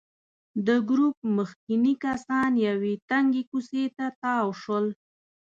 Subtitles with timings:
[0.67, 4.85] د ګروپ مخکېني کسان یوې تنګې کوڅې ته تاو شول.